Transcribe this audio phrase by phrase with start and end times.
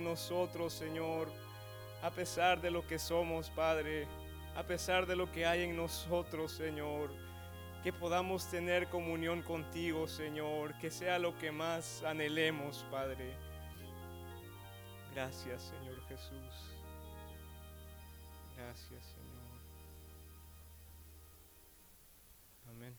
[0.00, 1.28] nosotros, Señor,
[2.02, 4.06] a pesar de lo que somos, Padre,
[4.56, 7.10] a pesar de lo que hay en nosotros, Señor,
[7.82, 13.34] que podamos tener comunión contigo, Señor, que sea lo que más anhelemos, Padre.
[15.14, 16.70] Gracias, Señor Jesús.
[18.56, 19.30] Gracias, Señor.
[22.68, 22.96] Amén.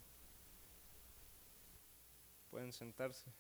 [2.50, 3.32] Pueden sentarse.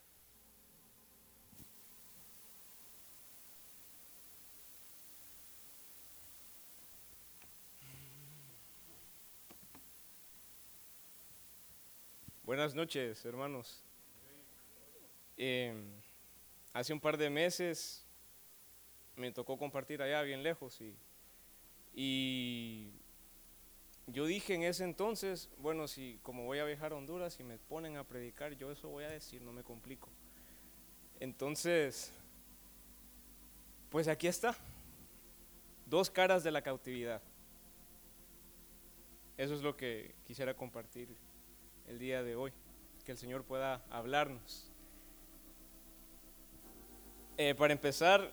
[12.52, 13.82] Buenas noches, hermanos.
[15.38, 15.90] Em,
[16.74, 18.06] hace un par de meses
[19.16, 20.94] me tocó compartir allá bien lejos y,
[21.94, 22.92] y
[24.06, 27.58] yo dije en ese entonces, bueno, si como voy a viajar a Honduras y me
[27.58, 30.10] ponen a predicar, yo eso voy a decir, no me complico.
[31.22, 32.12] Entonces,
[33.90, 34.58] pues aquí está,
[35.86, 37.22] dos caras de la cautividad.
[39.38, 41.08] Eso es lo que quisiera compartir
[41.92, 42.54] el día de hoy,
[43.04, 44.72] que el Señor pueda hablarnos.
[47.38, 48.32] Eh, para empezar,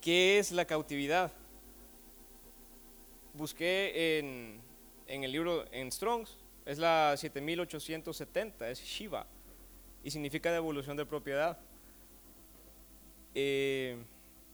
[0.00, 1.32] ¿qué es la cautividad?
[3.32, 4.60] Busqué en,
[5.08, 9.26] en el libro en Strongs, es la 7870, es Shiva,
[10.04, 11.58] y significa devolución de propiedad.
[13.34, 13.96] Eh,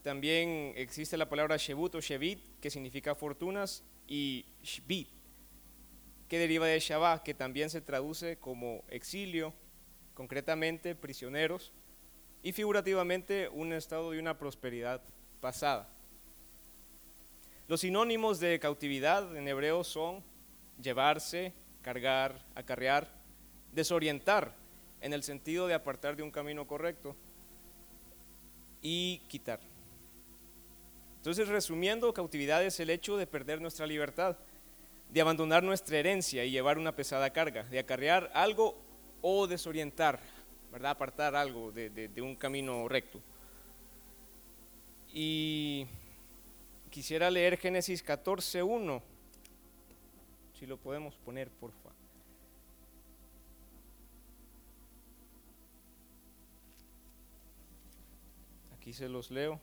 [0.03, 5.09] también existe la palabra Shebut o Shevit, que significa fortunas, y Shbit,
[6.31, 9.53] que deriva de Shabbat, que también se traduce como exilio,
[10.15, 11.73] concretamente prisioneros,
[12.41, 15.03] y figurativamente un estado de una prosperidad
[15.41, 15.89] pasada.
[17.67, 20.23] Los sinónimos de cautividad en hebreo son
[20.81, 23.11] llevarse, cargar, acarrear,
[23.73, 24.55] desorientar,
[25.01, 27.17] en el sentido de apartar de un camino correcto,
[28.83, 29.59] y quitar.
[31.17, 34.39] Entonces, resumiendo, cautividad es el hecho de perder nuestra libertad
[35.13, 38.81] de abandonar nuestra herencia y llevar una pesada carga, de acarrear algo
[39.21, 40.21] o desorientar,
[40.71, 40.93] ¿verdad?
[40.93, 43.21] Apartar algo de, un camino recto.
[45.13, 45.87] Y
[46.91, 49.03] quisiera leer Génesis 14.1,
[50.59, 51.91] si lo podemos poner, por favor.
[58.77, 59.61] Aquí se los leo.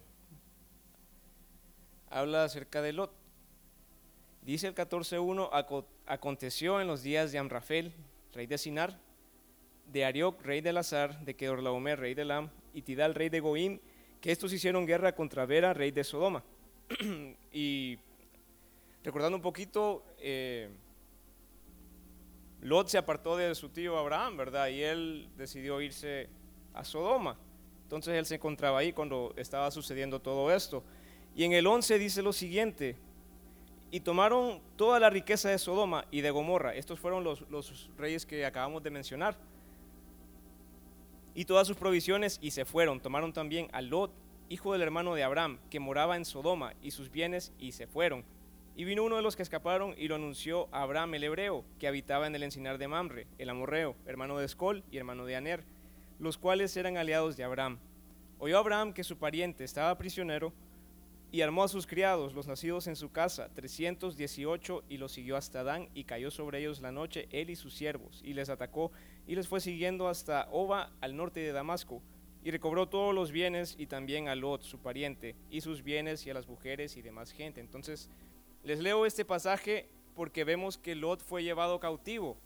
[2.09, 3.26] Habla acerca de Lot.
[4.47, 7.91] Dice el 14.1, aconteció en los días de Amrafel,
[8.31, 8.97] rey de Sinar,
[9.91, 13.81] de Arioc, rey de Lazar, de Kedorlaomer, rey de Lam, y Tidal, rey de Goim,
[14.21, 16.45] que estos hicieron guerra contra Vera, rey de Sodoma.
[17.51, 17.99] y
[19.03, 20.69] recordando un poquito, eh,
[22.61, 24.69] Lot se apartó de su tío Abraham, ¿verdad?
[24.69, 26.29] Y él decidió irse
[26.73, 27.37] a Sodoma.
[27.83, 30.85] Entonces él se encontraba ahí cuando estaba sucediendo todo esto.
[31.35, 32.95] Y en el 11 dice lo siguiente,
[33.91, 36.75] y tomaron toda la riqueza de Sodoma y de Gomorra.
[36.75, 39.37] Estos fueron los, reyes que acabamos de mencionar.
[41.33, 42.99] Y todas sus provisiones y se fueron.
[42.99, 44.11] Tomaron también a Lot,
[44.49, 48.25] hijo del hermano de Abraham, que moraba en Sodoma, y sus bienes y se fueron.
[48.75, 51.87] Y vino uno de los que escaparon y lo anunció a Abraham el hebreo, que
[51.87, 55.63] habitaba en el encinar de Mamre, el amorreo, hermano de Escol y hermano de Aner,
[56.19, 57.79] los cuales eran aliados de Abraham.
[58.39, 60.53] Oyó Abraham que su pariente estaba prisionero,
[61.31, 65.63] y armó a sus criados, los nacidos en su casa, 318, y los siguió hasta
[65.63, 68.91] Dan, y cayó sobre ellos la noche, él y sus siervos, y les atacó,
[69.27, 72.01] y les fue siguiendo hasta Oba, al norte de Damasco,
[72.43, 76.29] y recobró todos los bienes, y también a Lot, su pariente, y sus bienes, y
[76.29, 77.59] a las mujeres y demás gente.
[77.59, 78.09] Entonces,
[78.63, 82.37] les leo este pasaje porque vemos que Lot fue llevado cautivo.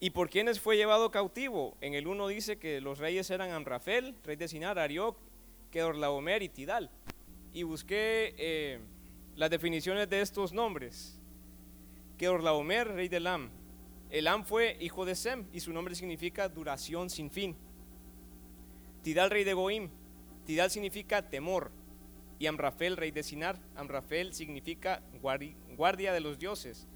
[0.00, 1.76] ¿Y por quiénes fue llevado cautivo?
[1.80, 5.18] En el 1 dice que los reyes eran Amrafel, rey de Sinar, Arioc,
[5.70, 6.90] Kedorlaomer y Tidal.
[7.52, 8.80] Y busqué eh,
[9.36, 11.18] las definiciones de estos nombres.
[12.18, 13.50] Kedorlaomer, rey de Elam.
[14.10, 17.56] Elam fue hijo de Sem y su nombre significa duración sin fin.
[19.02, 19.88] Tidal, rey de Goim.
[20.44, 21.70] Tidal significa temor.
[22.38, 23.58] Y Amrafel, rey de Sinar.
[23.76, 25.02] Amrafel significa
[25.76, 26.86] guardia de los dioses.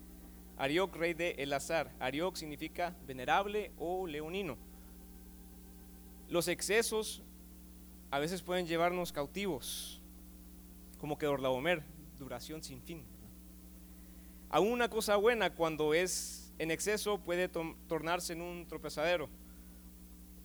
[0.57, 1.93] Arioc, rey de Elazar.
[2.01, 4.57] Arioc significa venerable o leonino.
[6.29, 7.23] Los excesos
[8.15, 10.01] a veces pueden llevarnos cautivos,
[11.01, 11.83] como que Orlaomer,
[12.17, 13.03] duración sin fin.
[14.51, 19.29] Aún una cosa buena cuando es en exceso puede tornarse en un tropezadero.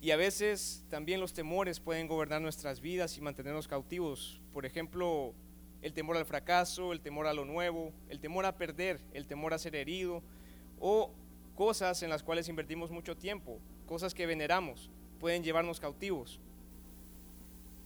[0.01, 4.42] Y a veces también los temores pueden gobernar nuestras vidas y mantenernos cautivos.
[4.51, 5.36] Por ejemplo,
[5.83, 9.54] el temor al fracaso, el temor a lo nuevo, el temor a perder, el temor
[9.54, 10.24] a ser herido
[10.80, 11.12] o
[11.54, 14.89] cosas en las cuales invertimos mucho tiempo, cosas que veneramos,
[15.19, 16.39] pueden llevarnos cautivos.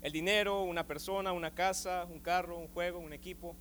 [0.03, 3.55] El dinero, una persona, una casa, un carro, un juego, un equipo,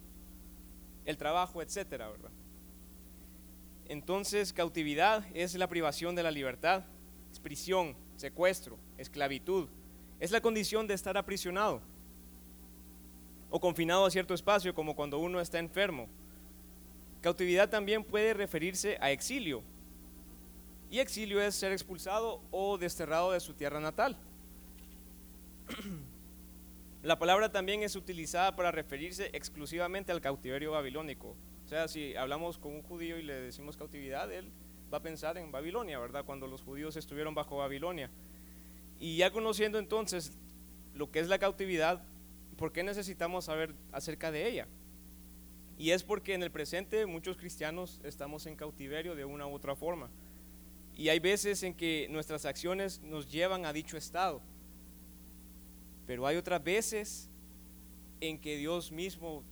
[1.05, 2.33] el trabajo, etcétera, ¿verdad?
[3.87, 6.85] Entonces, cautividad es la privación de la libertad,
[7.31, 9.69] es prisión, secuestro, esclavitud,
[10.19, 11.81] es la condición de estar aprisionado
[13.49, 16.09] o confinado a cierto espacio, como cuando uno está enfermo.
[17.21, 19.63] Cautividad también puede referirse a exilio,
[20.91, 24.17] y exilio es ser expulsado o desterrado de su tierra natal.
[27.03, 31.37] La palabra también es utilizada para referirse exclusivamente al cautiverio babilónico.
[31.65, 34.53] O sea, si hablamos con un judío y le decimos cautividad, él
[34.93, 36.25] va a pensar en Babilonia, ¿verdad?
[36.25, 38.09] Cuando los judíos estuvieron bajo Babilonia.
[39.01, 40.39] Y ya conociendo entonces
[40.95, 42.05] lo que es la cautividad,
[42.57, 44.69] ¿por qué necesitamos saber acerca de ella?
[45.79, 49.75] Y es porque en el presente muchos cristianos estamos en cautiverio de una u otra
[49.75, 50.09] forma.
[50.95, 54.41] Y hay veces en que nuestras acciones nos llevan a dicho estado.
[56.13, 57.31] Pero hay otras veces
[58.21, 59.43] en que Dios mismo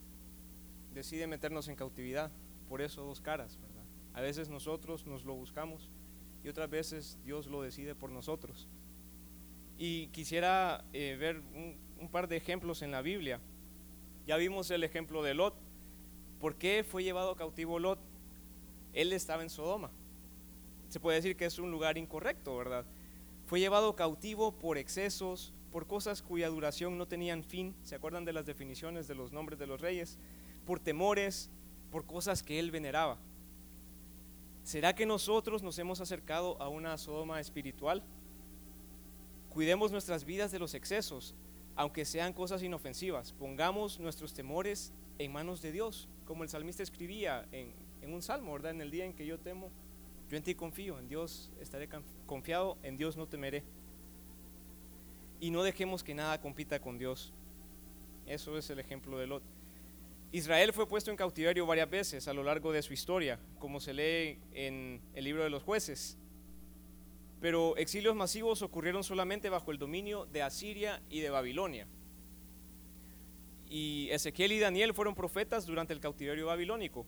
[0.92, 2.30] decide meternos en cautividad.
[2.68, 3.82] Por eso dos caras, ¿verdad?
[4.12, 5.88] A veces nosotros nos lo buscamos
[6.44, 8.68] y otras veces Dios lo decide por nosotros.
[9.78, 13.40] Y quisiera eh, ver un, un par de ejemplos en la Biblia.
[14.26, 15.54] Ya vimos el ejemplo de Lot.
[16.40, 18.00] ¿Por qué fue llevado cautivo Lot?
[18.92, 19.90] Él estaba en Sodoma.
[20.90, 22.84] Se puede decir que es un lugar incorrecto, ¿verdad?
[23.46, 27.74] Fue llevado cautivo por excesos, por cosas cuya duración no tenían fin.
[27.84, 30.18] ¿Se acuerdan de las definiciones de los nombres de los reyes?
[30.66, 31.50] Por temores,
[31.90, 33.18] por cosas que él veneraba.
[34.62, 38.02] ¿Será que nosotros nos hemos acercado a una Sodoma espiritual?
[39.48, 41.34] Cuidemos nuestras vidas de los excesos,
[41.76, 43.32] aunque sean cosas inofensivas.
[43.32, 47.72] Pongamos nuestros temores en manos de Dios, como el salmista escribía en,
[48.02, 48.72] en un salmo, ¿verdad?
[48.72, 49.70] En el día en que yo temo,
[50.28, 51.88] yo en ti confío, en Dios estaré
[52.26, 53.64] confiado, en Dios no temeré
[55.40, 57.32] y no dejemos que nada compita con Dios.
[58.26, 59.42] Eso es el ejemplo de Lot.
[60.32, 63.94] Israel fue puesto en cautiverio varias veces a lo largo de su historia, como se
[63.94, 66.16] lee en el libro de los jueces.
[67.40, 71.88] Pero exilios masivos ocurrieron solamente bajo el dominio de Asiria y de Babilonia.
[73.68, 77.06] Y Ezequiel y Daniel fueron profetas durante el cautiverio babilónico.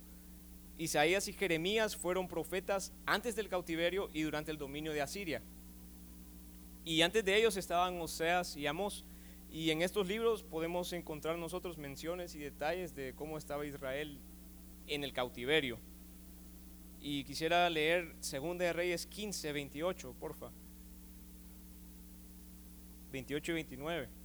[0.79, 5.43] Isaías y Jeremías fueron profetas antes del cautiverio y durante el dominio de Asiria.
[6.85, 9.05] Y antes de ellos estaban Oseas y Amós.
[9.51, 14.19] Y en estos libros podemos encontrar nosotros menciones y detalles de cómo estaba Israel
[14.87, 15.79] en el cautiverio.
[17.01, 20.51] Y quisiera leer 2 de Reyes 15, 28, porfa.
[23.13, 24.22] 28 y 29.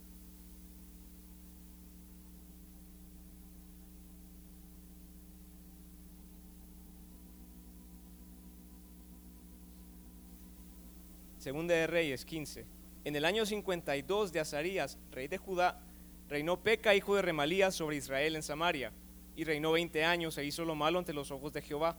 [11.37, 12.65] Segunda de Reyes 15.
[13.05, 15.79] En el año 52 de Azarías, rey de Judá,
[16.27, 18.91] reinó Peca, hijo de Remalías, sobre Israel en Samaria,
[19.35, 21.95] y reinó 20 años e hizo lo malo ante los ojos de Jehová.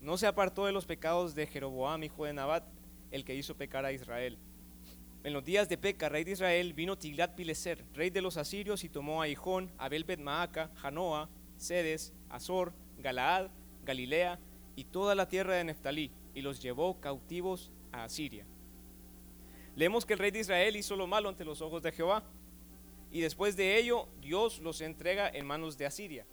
[0.00, 2.64] No se apartó de los pecados de Jeroboam, hijo de Nabat,
[3.12, 4.36] el que hizo pecar a Israel.
[5.22, 8.82] En los días de Peca, rey de Israel, vino Tiglat Pileser, rey de los asirios,
[8.82, 13.48] y tomó a Hijón, Abel Betmaaca, Janoa, Sedes, Azor, Galaad,
[13.84, 14.40] Galilea
[14.74, 18.44] y toda la tierra de Neftalí, y los llevó cautivos a Asiria.
[19.74, 22.22] Leemos que el rey de Israel hizo lo malo ante los ojos de Jehová.
[23.10, 26.26] Y después de ello, Dios los entrega en manos de Asiria.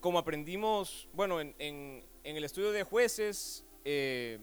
[0.00, 4.38] Como aprendimos, bueno, en, el estudio de jueces, eh,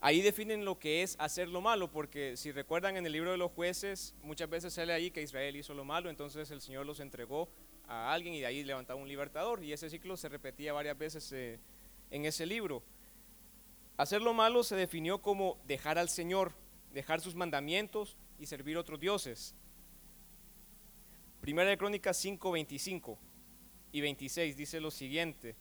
[0.00, 3.36] ahí definen lo que es hacer lo malo, porque si recuerdan en el libro de
[3.36, 7.00] los jueces, muchas veces sale ahí que Israel hizo lo malo, entonces el Señor los
[7.00, 7.48] entregó
[7.86, 9.62] a alguien y de ahí levantaba un libertador.
[9.62, 11.58] Y ese ciclo se repetía varias veces eh,
[12.10, 12.82] en ese libro.
[14.02, 16.54] Hacer lo malo se definió como dejar al Señor,
[16.92, 19.54] dejar sus mandamientos y servir otros dioses.
[21.40, 23.16] Primera de Crónicas 5, 25
[23.92, 25.54] y 26 dice lo siguiente.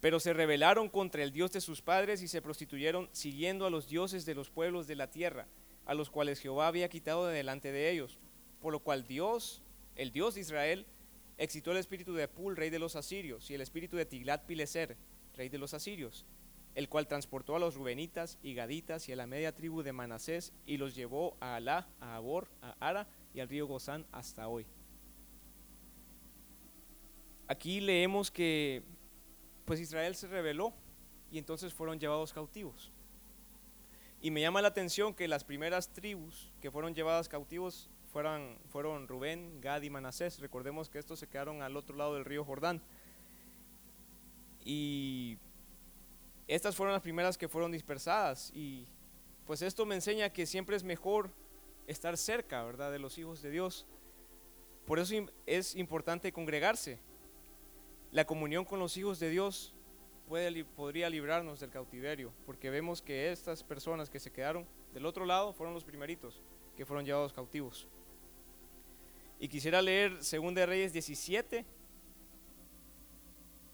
[0.00, 3.88] Pero se rebelaron contra el Dios de sus padres y se prostituyeron siguiendo a los
[3.88, 5.48] dioses de los pueblos de la tierra,
[5.86, 8.20] a los cuales Jehová había quitado de delante de ellos.
[8.60, 9.60] Por lo cual Dios,
[9.96, 10.86] el Dios de Israel,
[11.36, 14.96] excitó el espíritu de Pul, rey de los asirios, y el espíritu de Tiglat Pileser,
[15.34, 16.24] rey de los asirios,
[16.74, 20.52] el cual transportó a los rubenitas y gaditas y a la media tribu de Manasés
[20.66, 24.66] y los llevó a Alá, a Abor, a Ara y al río Gozán hasta hoy.
[27.48, 28.82] Aquí leemos que
[29.64, 30.72] pues Israel se rebeló
[31.30, 32.92] y entonces fueron llevados cautivos.
[34.22, 39.08] Y me llama la atención que las primeras tribus que fueron llevadas cautivos fueron, fueron
[39.08, 40.38] Rubén, Gad y Manasés.
[40.40, 42.82] Recordemos que estos se quedaron al otro lado del río Jordán.
[44.64, 45.38] Y
[46.50, 48.88] estas fueron las primeras que fueron dispersadas y
[49.46, 51.30] pues esto me enseña que siempre es mejor
[51.86, 53.86] estar cerca, ¿verdad?, de los hijos de Dios.
[54.84, 55.14] Por eso
[55.46, 56.98] es importante congregarse.
[58.10, 59.74] La comunión con los hijos de Dios
[60.26, 65.24] puede, podría librarnos del cautiverio, porque vemos que estas personas que se quedaron del otro
[65.26, 66.42] lado fueron los primeritos
[66.76, 67.86] que fueron llevados cautivos.
[69.38, 71.64] Y quisiera leer 2 de Reyes 17.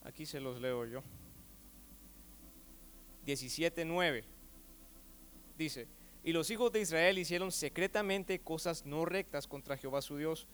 [0.04, 1.02] Aquí se los leo yo.
[3.26, 4.24] 17.9.
[5.58, 5.88] Dice,
[6.22, 10.48] y los hijos de Israel hicieron secretamente cosas no rectas contra Jehová su Dios,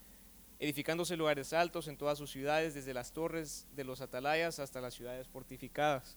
[0.59, 4.95] edificándose lugares altos en todas sus ciudades, desde las torres de los atalayas hasta las
[4.95, 6.17] ciudades fortificadas.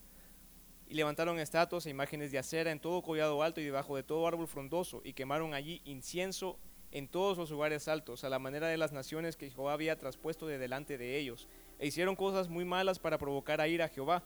[0.88, 4.28] Y levantaron estatuas e imágenes de acera en todo collado alto y debajo de todo
[4.28, 6.60] árbol frondoso, y quemaron allí incienso
[6.92, 10.48] en todos los lugares altos, a la manera de las naciones que Jehová había traspuesto
[10.48, 11.48] de delante de ellos.
[11.80, 14.24] E hicieron cosas muy malas para provocar a ir a Jehová,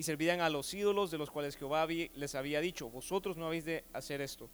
[0.00, 3.66] y servían a los ídolos de los cuales Jehová les había dicho, vosotros no habéis
[3.66, 4.48] de hacer esto.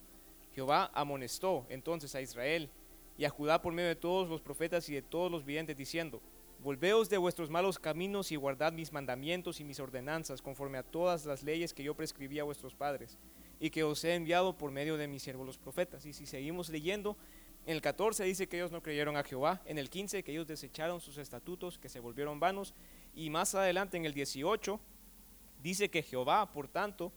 [0.53, 2.69] Jehová amonestó entonces a Israel
[3.17, 6.21] y a Judá por medio de todos los profetas y de todos los videntes, diciendo,
[6.59, 11.25] Volveos de vuestros malos caminos y guardad mis mandamientos y mis ordenanzas, conforme a todas
[11.27, 13.17] las leyes que yo prescribí a vuestros padres,
[13.61, 16.07] y que os he enviado por medio de mis siervos los profetas.
[16.07, 17.17] Y si seguimos leyendo,
[17.67, 20.49] en el 14 dice que ellos no creyeron a Jehová, en el 15 que ellos
[20.49, 22.75] desecharon sus estatutos, que se volvieron vanos,
[23.15, 24.81] y más adelante en el 18
[25.67, 27.13] Dice que Jehová, por tanto,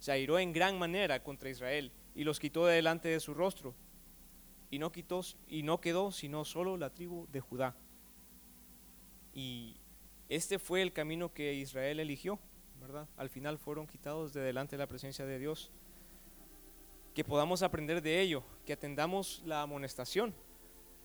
[0.00, 3.72] se airó en gran manera contra Israel y los quitó de delante de su rostro.
[4.68, 7.76] Y no, quitó, y no quedó sino solo la tribu de Judá.
[9.32, 9.76] Y
[10.28, 12.40] este fue el camino que Israel eligió,
[12.80, 13.06] ¿verdad?
[13.16, 15.70] Al final fueron quitados de delante de la presencia de Dios.
[17.14, 20.34] Que podamos aprender de ello, que atendamos la amonestación,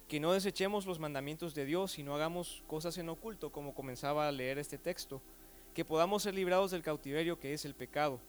[0.08, 4.27] que no desechemos los mandamientos de Dios y no hagamos cosas en oculto, como comenzaba
[4.27, 5.22] a leer este texto
[5.74, 8.20] que podamos ser librados del cautiverio que es el pecado.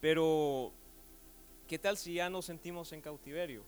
[0.00, 0.72] Pero,
[1.66, 3.64] ¿qué tal si ya nos sentimos en cautiverio?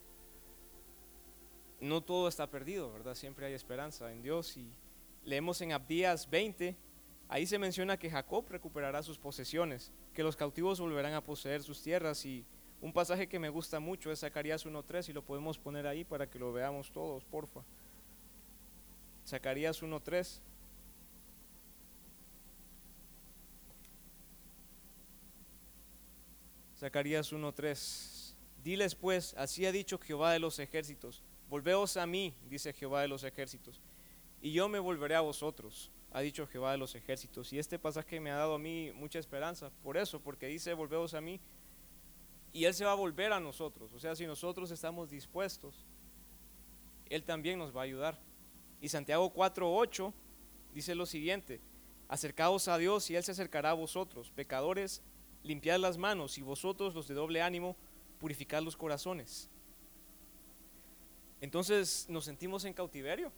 [1.81, 3.15] No todo está perdido, ¿verdad?
[3.15, 4.71] Siempre hay esperanza en Dios y
[5.25, 6.77] leemos en Abdías 20,
[7.29, 11.83] ahí se menciona que Jacob recuperará sus posesiones, que los cautivos volverán a poseer sus
[11.83, 12.45] tierras y
[12.81, 16.29] un pasaje que me gusta mucho es Zacarías 1.3 y lo podemos poner ahí para
[16.29, 17.63] que lo veamos todos, porfa.
[19.27, 20.41] Zacarías 1.3.
[26.78, 28.35] Zacarías 1.3.
[28.62, 33.08] Diles pues, así ha dicho Jehová de los ejércitos, volveos a mí, dice Jehová de
[33.08, 33.80] los ejércitos,
[34.40, 37.52] y yo me volveré a vosotros, ha dicho Jehová de los ejércitos.
[37.52, 41.14] Y este pasaje me ha dado a mí mucha esperanza, por eso, porque dice, volveos
[41.14, 41.40] a mí,
[42.52, 43.92] y Él se va a volver a nosotros.
[43.92, 45.85] O sea, si nosotros estamos dispuestos,
[47.11, 48.18] Él también nos va a ayudar.
[48.80, 50.12] Y Santiago 4.8
[50.73, 51.61] dice lo siguiente,
[52.08, 55.02] acercaos a Dios y Él se acercará a vosotros, pecadores,
[55.42, 57.76] limpiad las manos y vosotros los de doble ánimo,
[58.18, 59.50] purificad los corazones.
[61.40, 63.33] Entonces nos sentimos en cautiverio.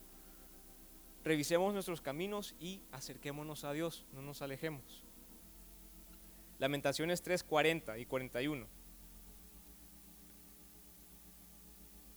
[1.23, 5.05] Revisemos nuestros caminos y acerquémonos a Dios, no nos alejemos.
[6.59, 8.67] Lamentaciones 3, 40 y 41.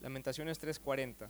[0.04, 1.30] Lamentaciones 3:40.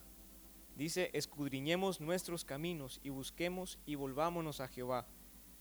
[0.76, 5.06] Dice, escudriñemos nuestros caminos y busquemos y volvámonos a Jehová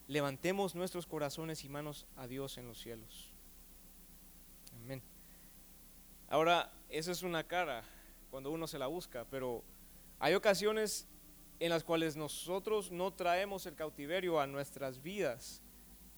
[0.06, 3.32] levantemos nuestros corazones y manos a Dios en los cielos.
[4.76, 5.02] Amén.
[6.28, 7.84] Ahora, esa es una cara
[8.30, 9.62] cuando uno se la busca, pero
[10.18, 11.06] hay ocasiones
[11.60, 15.62] en las cuales nosotros no traemos el cautiverio a nuestras vidas,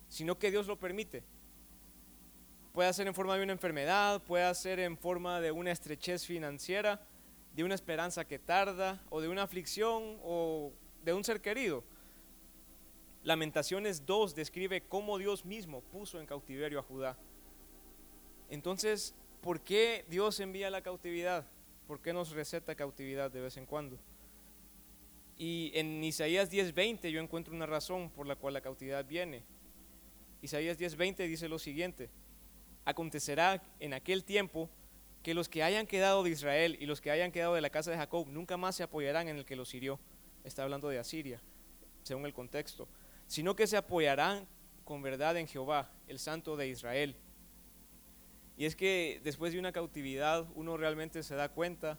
[0.08, 1.24] sino que Dios lo permite.
[2.72, 7.00] Puede ser en forma de una enfermedad, puede ser en forma de una estrechez financiera,
[7.54, 10.72] de una esperanza que tarda, o de una aflicción, o
[11.04, 11.84] de un ser querido.
[13.24, 17.16] Lamentaciones 2 describe cómo Dios mismo puso en cautiverio a Judá.
[18.50, 21.46] Entonces, ¿por qué Dios envía la cautividad?
[21.86, 23.98] ¿Por qué nos receta cautividad de vez en cuando?
[25.38, 29.42] Y en Isaías 10:20 yo encuentro una razón por la cual la cautividad viene.
[30.42, 32.10] Isaías 10:20 dice lo siguiente,
[32.84, 34.68] acontecerá en aquel tiempo
[35.22, 37.90] que los que hayan quedado de Israel y los que hayan quedado de la casa
[37.90, 39.98] de Jacob nunca más se apoyarán en el que los hirió.
[40.44, 41.40] Está hablando de Asiria,
[42.02, 42.86] según el contexto
[43.26, 44.46] sino que se apoyarán
[44.84, 47.16] con verdad en Jehová, el Santo de Israel.
[48.56, 51.98] Y es que después de una cautividad uno realmente se da cuenta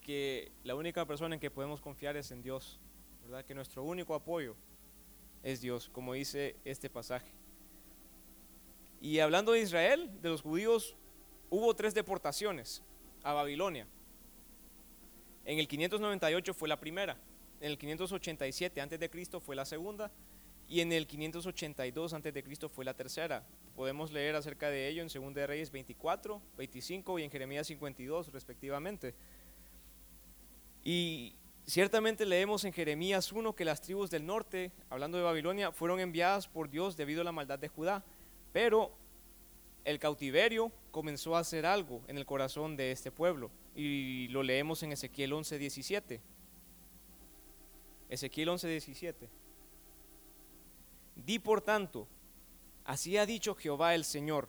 [0.00, 2.78] que la única persona en que podemos confiar es en Dios,
[3.22, 3.44] ¿verdad?
[3.44, 4.54] Que nuestro único apoyo
[5.42, 7.32] es Dios, como dice este pasaje.
[9.00, 10.96] Y hablando de Israel, de los judíos,
[11.50, 12.82] hubo tres deportaciones
[13.22, 13.86] a Babilonia.
[15.44, 17.18] En el 598 fue la primera,
[17.64, 20.12] en el 587 antes de Cristo fue la segunda
[20.68, 22.68] y en el 582 a.C.
[22.68, 23.42] fue la tercera.
[23.74, 28.32] Podemos leer acerca de ello en 2 de Reyes 24, 25 y en Jeremías 52
[28.32, 29.14] respectivamente.
[30.82, 36.00] Y ciertamente leemos en Jeremías 1 que las tribus del norte, hablando de Babilonia, fueron
[36.00, 38.04] enviadas por Dios debido a la maldad de Judá,
[38.52, 38.94] pero
[39.86, 44.82] el cautiverio comenzó a hacer algo en el corazón de este pueblo y lo leemos
[44.82, 46.33] en Ezequiel 11, 17.
[48.14, 49.28] Ezequiel 11, 17.
[51.16, 52.08] Di por tanto,
[52.84, 54.48] así ha dicho Jehová el Señor,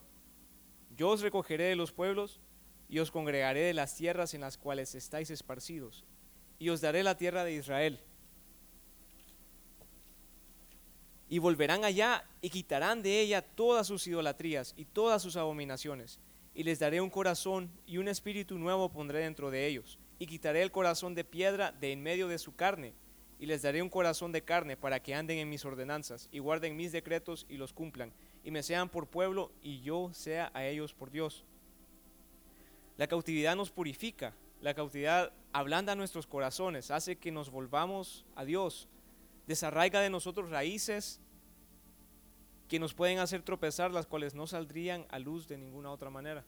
[0.95, 2.39] yo os recogeré de los pueblos
[2.87, 6.05] y os congregaré de las tierras en las cuales estáis esparcidos,
[6.59, 7.99] y os daré la tierra de Israel.
[11.27, 16.19] Y volverán allá y quitarán de ella todas sus idolatrías y todas sus abominaciones,
[16.53, 20.61] y les daré un corazón y un espíritu nuevo pondré dentro de ellos, y quitaré
[20.61, 22.93] el corazón de piedra de en medio de su carne,
[23.45, 26.75] y les daré un corazón de carne para que anden en mis ordenanzas y guarden
[26.75, 28.11] mis decretos y los cumplan,
[28.43, 31.45] y me sean por pueblo y yo sea a ellos por Dios.
[32.97, 38.89] La cautividad nos purifica, la cautividad ablanda nuestros corazones, hace que nos volvamos a Dios,
[39.45, 41.21] desarraiga de nosotros raíces
[42.67, 46.43] que nos pueden hacer tropezar, las cuales no saldrían a luz de ninguna otra manera.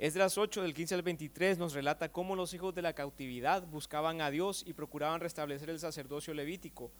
[0.00, 4.22] Esdras 8 del 15 al 23 nos relata cómo los hijos de la cautividad buscaban
[4.22, 6.90] a Dios y procuraban restablecer el sacerdocio levítico,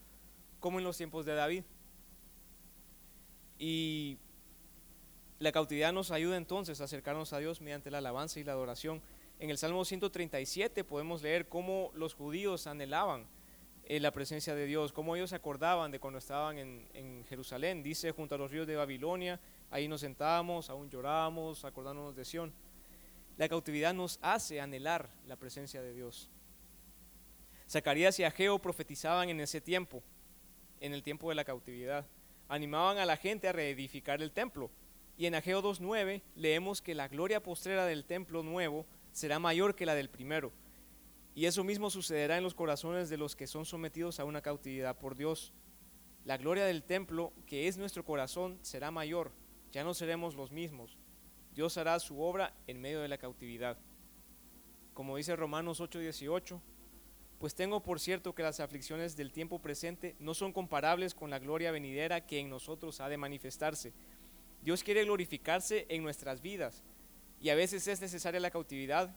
[0.59, 1.65] como en los tiempos de David.
[3.59, 4.19] Y
[5.39, 9.01] la cautividad nos ayuda entonces a acercarnos a Dios mediante la alabanza y la adoración.
[9.39, 13.25] En el Salmo 137 podemos leer cómo los judíos anhelaban
[13.85, 17.83] eh, la presencia de Dios, cómo ellos se acordaban de cuando estaban en, en Jerusalén.
[17.83, 19.41] Dice, junto a los ríos de Babilonia,
[19.71, 22.53] ahí nos sentábamos, aún llorábamos, acordándonos de Sión.
[23.41, 26.29] La cautividad nos hace anhelar la presencia de Dios.
[27.67, 30.03] Zacarías y Ageo profetizaban en ese tiempo,
[30.79, 32.07] en el tiempo de la cautividad.
[32.51, 34.71] Animaban a la gente a reedificar el templo.
[35.17, 39.87] Y en Ageo 2.9 leemos que la gloria postrera del templo nuevo será mayor que
[39.87, 40.53] la del primero.
[41.35, 44.99] Y eso mismo sucederá en los corazones de los que son sometidos a una cautividad
[44.99, 45.55] por Dios.
[46.27, 49.33] La gloria del templo, que es nuestro corazón, será mayor.
[49.73, 51.00] Ya no seremos los mismos.
[51.61, 53.77] Dios hará su obra en medio de la cautividad.
[54.95, 56.59] Como dice Romanos 8:18,
[57.39, 61.39] pues tengo por cierto que las aflicciones del tiempo presente no son comparables con la
[61.39, 63.93] gloria venidera que en nosotros ha de manifestarse.
[64.63, 66.83] Dios quiere glorificarse en nuestras vidas
[67.43, 69.15] y a veces es necesaria la cautividad,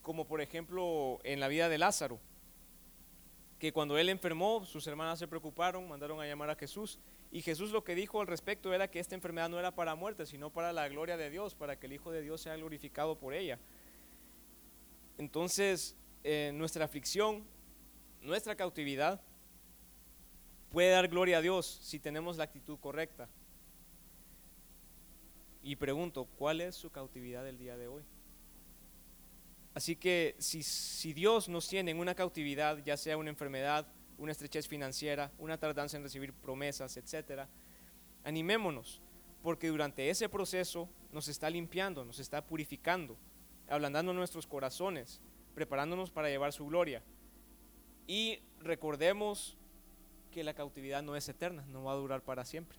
[0.00, 2.18] como por ejemplo en la vida de Lázaro,
[3.58, 6.98] que cuando él enfermó, sus hermanas se preocuparon, mandaron a llamar a Jesús
[7.36, 10.24] y Jesús lo que dijo al respecto era que esta enfermedad no era para muerte,
[10.24, 13.34] sino para la gloria de Dios, para que el Hijo de Dios sea glorificado por
[13.34, 13.58] ella.
[15.18, 17.46] Entonces, eh, nuestra aflicción,
[18.22, 19.20] nuestra cautividad,
[20.70, 23.28] puede dar gloria a Dios si tenemos la actitud correcta.
[25.62, 28.02] Y pregunto, ¿cuál es su cautividad del día de hoy?
[29.74, 33.86] Así que si, si Dios nos tiene en una cautividad, ya sea una enfermedad,
[34.18, 37.48] una estrechez financiera, una tardanza en recibir promesas, etcétera.
[38.24, 39.00] Animémonos,
[39.42, 43.16] porque durante ese proceso nos está limpiando, nos está purificando,
[43.68, 45.20] ablandando nuestros corazones,
[45.54, 47.02] preparándonos para llevar su gloria.
[48.06, 49.56] Y recordemos
[50.30, 52.78] que la cautividad no es eterna, no va a durar para siempre.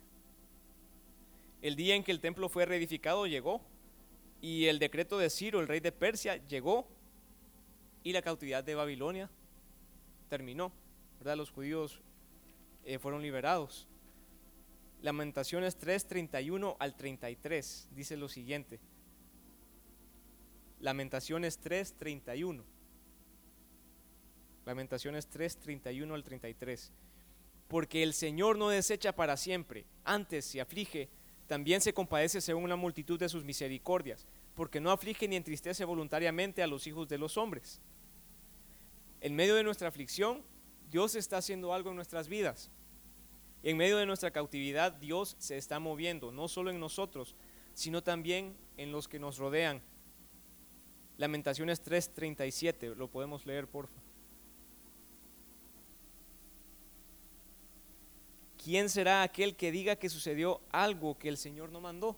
[1.60, 3.60] El día en que el templo fue reedificado llegó
[4.40, 6.86] y el decreto de Ciro, el rey de Persia, llegó
[8.04, 9.28] y la cautividad de Babilonia
[10.28, 10.72] terminó.
[11.24, 12.00] Los judíos
[12.84, 13.86] eh, fueron liberados.
[15.02, 18.80] Lamentaciones 3, 31 al 33 dice lo siguiente.
[20.80, 22.64] Lamentaciones 3, 31.
[24.64, 26.92] Lamentaciones 3, 31 al 33.
[27.68, 31.10] Porque el Señor no desecha para siempre, antes se aflige,
[31.46, 36.62] también se compadece según la multitud de sus misericordias, porque no aflige ni entristece voluntariamente
[36.62, 37.80] a los hijos de los hombres.
[39.20, 40.42] En medio de nuestra aflicción,
[40.90, 42.70] Dios está haciendo algo en nuestras vidas.
[43.62, 47.34] En medio de nuestra cautividad, Dios se está moviendo, no solo en nosotros,
[47.74, 49.82] sino también en los que nos rodean.
[51.16, 54.08] Lamentaciones 3:37, lo podemos leer, por favor.
[58.62, 62.16] ¿Quién será aquel que diga que sucedió algo que el Señor no mandó?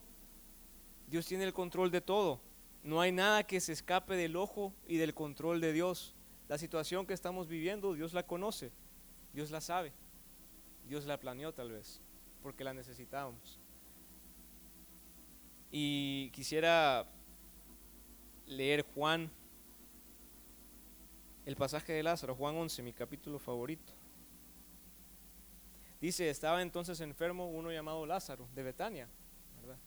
[1.06, 2.40] Dios tiene el control de todo.
[2.83, 6.14] No hay nada que se escape del ojo y del control de Dios.
[6.50, 8.72] La situación que estamos viviendo, Dios la conoce,
[9.32, 9.92] Dios la sabe,
[10.88, 12.00] Dios la planeó tal vez,
[12.42, 13.60] porque la necesitábamos.
[15.70, 17.06] Y quisiera
[18.46, 19.30] leer Juan,
[21.46, 23.92] el pasaje de Lázaro, Juan 11, mi capítulo favorito.
[26.00, 29.08] Dice, estaba entonces enfermo uno llamado Lázaro, de Betania,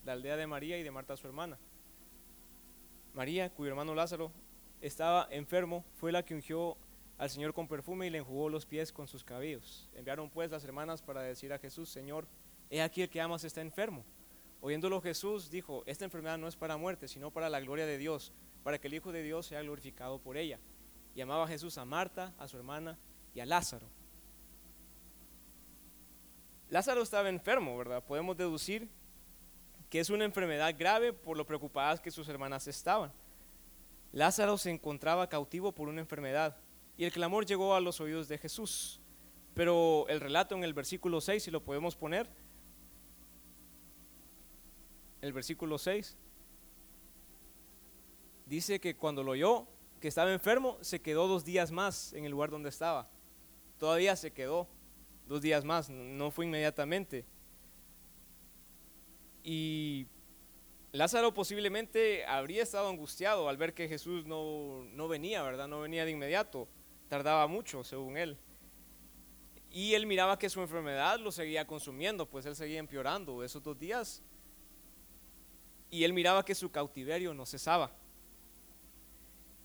[0.02, 1.58] la aldea de María y de Marta su hermana.
[3.12, 4.32] María, cuyo hermano Lázaro
[4.86, 6.76] estaba enfermo, fue la que ungió
[7.16, 9.88] al Señor con perfume y le enjugó los pies con sus cabellos.
[9.94, 12.26] Enviaron pues las hermanas para decir a Jesús, Señor,
[12.70, 14.04] he aquí el que amas está enfermo.
[14.60, 18.32] Oyéndolo Jesús dijo, esta enfermedad no es para muerte, sino para la gloria de Dios,
[18.62, 20.58] para que el Hijo de Dios sea glorificado por ella.
[21.14, 22.98] Y amaba a Jesús a Marta, a su hermana
[23.34, 23.86] y a Lázaro.
[26.68, 28.02] Lázaro estaba enfermo, ¿verdad?
[28.04, 28.88] Podemos deducir
[29.88, 33.12] que es una enfermedad grave por lo preocupadas que sus hermanas estaban.
[34.14, 36.56] Lázaro se encontraba cautivo por una enfermedad
[36.96, 39.00] y el clamor llegó a los oídos de Jesús.
[39.54, 42.30] Pero el relato en el versículo 6, si lo podemos poner,
[45.20, 46.16] el versículo 6,
[48.46, 49.66] dice que cuando lo oyó,
[50.00, 53.10] que estaba enfermo, se quedó dos días más en el lugar donde estaba.
[53.78, 54.68] Todavía se quedó
[55.26, 57.24] dos días más, no fue inmediatamente.
[59.42, 60.06] Y
[60.94, 65.66] Lázaro posiblemente habría estado angustiado al ver que Jesús no, no venía, ¿verdad?
[65.66, 66.68] No venía de inmediato,
[67.08, 68.38] tardaba mucho, según él.
[69.72, 73.76] Y él miraba que su enfermedad lo seguía consumiendo, pues él seguía empeorando esos dos
[73.76, 74.22] días.
[75.90, 77.90] Y él miraba que su cautiverio no cesaba.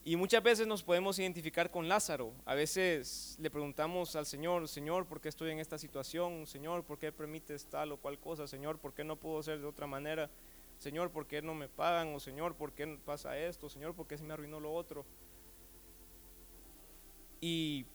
[0.03, 2.33] Y muchas veces nos podemos identificar con Lázaro.
[2.43, 6.47] A veces le preguntamos al Señor, Señor, ¿por qué estoy en esta situación?
[6.47, 8.47] Señor, ¿por qué permites tal o cual cosa?
[8.47, 10.27] Señor, ¿por qué no puedo ser de otra manera?
[10.79, 12.15] Señor, ¿por qué no me pagan?
[12.15, 13.69] O Señor, ¿por qué pasa esto?
[13.69, 15.05] Señor, ¿por qué se me arruinó lo otro?
[17.39, 17.85] Y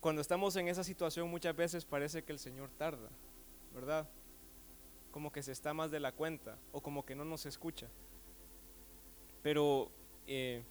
[0.00, 3.10] cuando estamos en esa situación muchas veces parece que el Señor tarda,
[3.74, 4.08] ¿verdad?
[5.10, 7.88] Como que se está más de la cuenta o como que no nos escucha.
[9.42, 9.90] Pero
[10.26, 10.62] eh,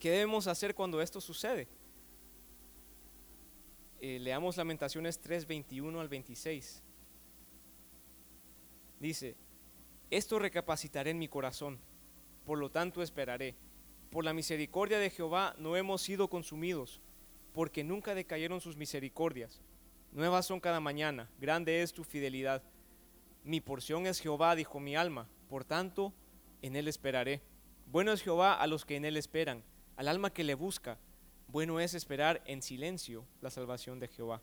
[0.00, 1.68] ¿Qué debemos hacer cuando esto sucede?
[4.00, 6.82] Eh, leamos Lamentaciones 3, 21 al 26.
[8.98, 9.36] Dice,
[10.10, 11.78] esto recapacitaré en mi corazón,
[12.44, 13.54] por lo tanto esperaré.
[14.10, 17.00] Por la misericordia de Jehová no hemos sido consumidos,
[17.52, 19.60] porque nunca decayeron sus misericordias.
[20.12, 22.62] Nuevas son cada mañana, grande es tu fidelidad.
[23.44, 26.12] Mi porción es Jehová, dijo mi alma, por tanto,
[26.62, 27.40] en él esperaré.
[27.86, 29.62] Bueno es Jehová a los que en él esperan
[30.00, 30.98] al alma que le busca,
[31.48, 34.40] bueno es esperar en silencio la salvación de Jehová.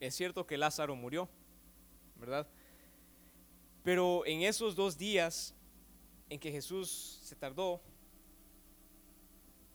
[0.00, 1.28] Es cierto que Lázaro murió,
[2.16, 2.48] ¿verdad?
[3.88, 5.54] Pero en esos dos días
[6.28, 7.80] en que Jesús se tardó,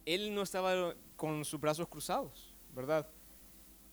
[0.05, 3.09] él no estaba con sus brazos cruzados, ¿verdad?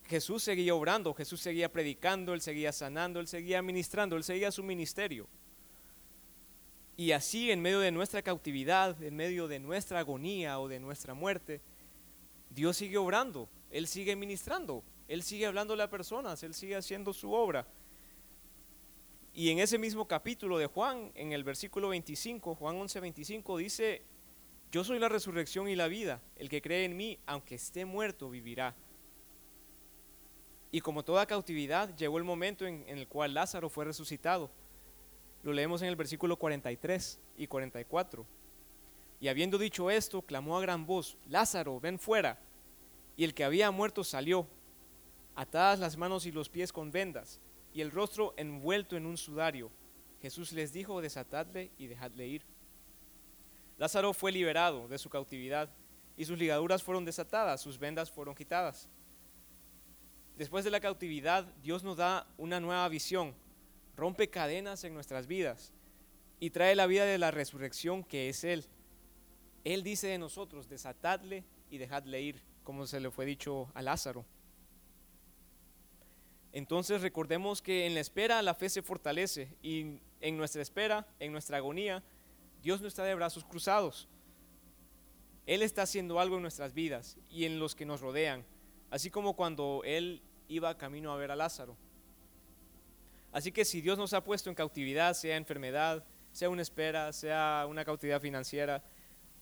[0.05, 4.63] Jesús seguía obrando, Jesús seguía predicando, él seguía sanando, él seguía ministrando, él seguía su
[4.63, 5.27] ministerio.
[6.99, 11.15] Y así en medio de nuestra cautividad, en medio de nuestra agonía o de nuestra
[11.15, 11.63] muerte,
[12.51, 17.33] Dios sigue obrando, Él sigue ministrando, Él sigue hablándole a personas, Él sigue haciendo su
[17.33, 17.67] obra.
[19.33, 24.03] Y en ese mismo capítulo de Juan, en el versículo 25, Juan 11, 25, dice,
[24.73, 28.29] yo soy la resurrección y la vida, el que cree en mí, aunque esté muerto,
[28.29, 28.75] vivirá.
[30.73, 34.51] Y como toda cautividad, llegó el momento en, en el cual Lázaro fue resucitado.
[35.43, 38.27] Lo leemos en el versículo 43 y 44.
[39.21, 42.39] Y habiendo dicho esto, clamó a gran voz, Lázaro, ven fuera.
[43.17, 44.47] Y el que había muerto salió,
[45.35, 47.41] atadas las manos y los pies con vendas,
[47.73, 49.71] y el rostro envuelto en un sudario.
[50.21, 52.43] Jesús les dijo, desatadle y dejadle ir.
[53.79, 55.71] Lázaro fue liberado de su cautividad,
[56.17, 58.91] y sus ligaduras fueron desatadas, sus vendas fueron quitadas.
[60.37, 63.35] Después de la cautividad, Dios nos da una nueva visión,
[63.97, 65.73] rompe cadenas en nuestras vidas
[66.39, 68.65] y trae la vida de la resurrección que es Él.
[69.65, 74.25] Él dice de nosotros, desatadle y dejadle ir, como se le fue dicho a Lázaro.
[76.53, 81.33] Entonces recordemos que en la espera la fe se fortalece y en nuestra espera, en
[81.33, 82.03] nuestra agonía,
[82.63, 84.09] Dios no está de brazos cruzados.
[85.47, 88.45] Él está haciendo algo en nuestras vidas y en los que nos rodean,
[88.91, 91.77] así como cuando Él iba camino a ver a Lázaro.
[93.33, 97.67] Así que si Dios nos ha puesto en cautividad, sea enfermedad, sea una espera, sea
[97.69, 98.83] una cautividad financiera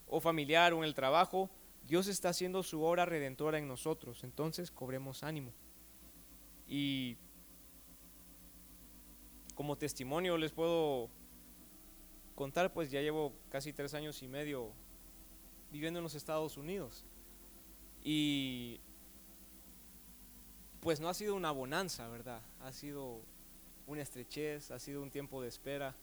[0.06, 1.50] o familiar o en el trabajo,
[1.84, 4.24] Dios está haciendo su obra redentora en nosotros.
[4.24, 5.52] Entonces cobremos ánimo.
[6.68, 7.16] Y
[9.54, 11.08] como testimonio les puedo
[12.34, 14.72] contar, pues ya llevo casi tres años y medio
[15.72, 17.04] viviendo en los Estados Unidos.
[18.04, 18.80] Y
[20.80, 22.42] pues no ha sido una bonanza, ¿verdad?
[22.60, 23.20] Ha sido
[23.86, 25.96] una estrechez, ha sido un tiempo de espera.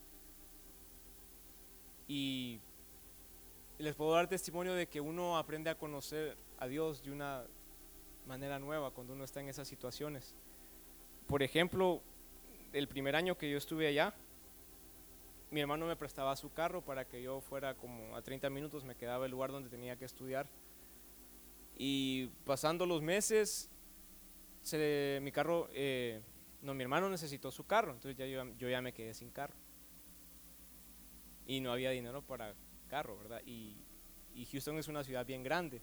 [2.08, 2.60] Y
[3.78, 7.46] les puedo dar testimonio de que uno aprende a conocer a Dios de una
[8.28, 10.36] manera nueva cuando uno está en esas situaciones.
[11.28, 12.04] Por ejemplo,
[12.72, 14.14] el primer año que yo estuve allá,
[15.50, 18.96] mi hermano me prestaba su carro para que yo fuera como a 30 minutos, me
[18.96, 20.48] quedaba el lugar donde tenía que estudiar.
[21.78, 23.72] Y pasando los meses,
[25.22, 26.22] mi carro, eh,
[26.62, 29.56] no, mi hermano necesitó su carro, entonces ya yo, ya me quedé sin carro.
[31.48, 32.54] Y no había dinero para
[32.88, 33.42] carro, ¿verdad?
[33.46, 33.78] Y,
[34.36, 35.82] y Houston es una ciudad bien grande.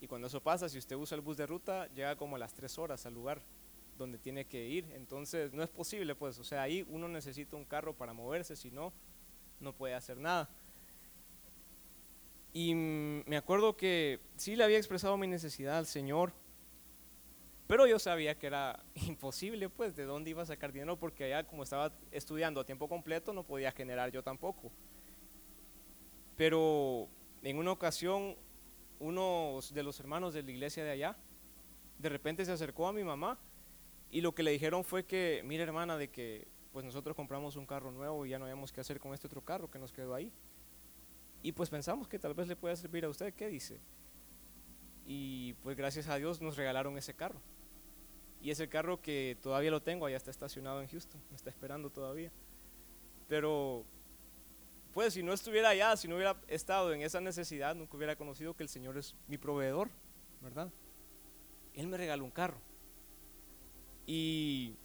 [0.00, 2.54] Y cuando eso pasa, si usted usa el bus de ruta, llega como a las
[2.54, 3.40] 3 horas al lugar
[3.96, 4.90] donde tiene que ir.
[4.94, 8.70] Entonces no es posible, pues, o sea, ahí uno necesita un carro para moverse, si
[8.70, 8.92] no,
[9.60, 10.48] no puede hacer nada.
[12.52, 16.32] Y me acuerdo que sí le había expresado mi necesidad al Señor,
[17.66, 21.46] pero yo sabía que era imposible, pues, de dónde iba a sacar dinero, porque allá
[21.46, 24.70] como estaba estudiando a tiempo completo, no podía generar yo tampoco.
[26.36, 27.08] Pero
[27.42, 28.36] en una ocasión,
[28.98, 31.16] uno de los hermanos de la iglesia de allá,
[31.98, 33.38] de repente se acercó a mi mamá
[34.14, 37.66] y lo que le dijeron fue que, mire hermana, de que pues nosotros compramos un
[37.66, 40.14] carro nuevo y ya no habíamos qué hacer con este otro carro que nos quedó
[40.14, 40.32] ahí.
[41.42, 43.80] Y pues pensamos que tal vez le pueda servir a usted, ¿qué dice?
[45.04, 47.40] Y pues gracias a Dios nos regalaron ese carro.
[48.40, 51.90] Y ese carro que todavía lo tengo, allá está estacionado en Houston, me está esperando
[51.90, 52.30] todavía.
[53.26, 53.84] Pero
[54.92, 58.54] pues si no estuviera allá, si no hubiera estado en esa necesidad, nunca hubiera conocido
[58.54, 59.90] que el Señor es mi proveedor,
[60.40, 60.70] ¿verdad?
[61.72, 62.60] Él me regaló un carro.
[64.06, 64.76] Y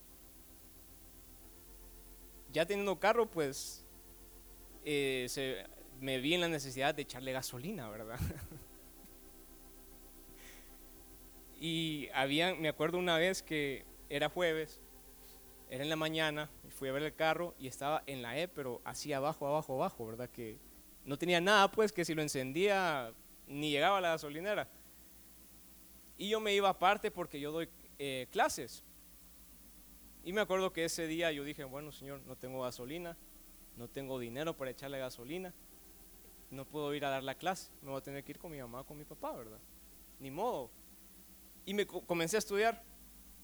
[2.51, 3.85] ya teniendo carro, pues
[4.85, 5.65] eh, se,
[5.99, 8.19] me vi en la necesidad de echarle gasolina, ¿verdad?
[11.59, 14.79] y había, me acuerdo una vez que era jueves,
[15.69, 18.81] era en la mañana, fui a ver el carro y estaba en la E, pero
[18.83, 20.29] así abajo, abajo, abajo, ¿verdad?
[20.29, 20.57] Que
[21.05, 23.13] no tenía nada, pues, que si lo encendía
[23.47, 24.67] ni llegaba a la gasolinera.
[26.17, 28.83] Y yo me iba aparte porque yo doy eh, clases.
[30.23, 33.17] Y me acuerdo que ese día yo dije, bueno, Señor, no tengo gasolina,
[33.77, 35.53] no tengo dinero para echarle gasolina,
[36.51, 38.59] no puedo ir a dar la clase, me voy a tener que ir con mi
[38.59, 39.59] mamá con mi papá, ¿verdad?
[40.19, 40.69] Ni modo.
[41.65, 42.83] Y me comencé a estudiar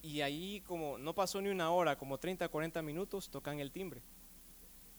[0.01, 4.01] y ahí como no pasó ni una hora, como 30, 40 minutos, tocan el timbre.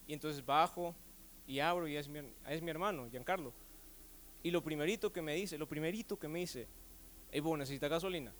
[0.06, 0.94] Y entonces bajo
[1.46, 3.52] y abro y es mi, es mi hermano, Giancarlo.
[4.42, 6.68] Y lo primerito que me dice, lo primerito que me dice,
[7.30, 8.32] hey, vos necesitas gasolina.